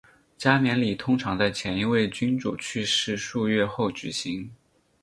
[0.35, 4.49] 加冕礼通常在前一位君主去世数月后举行。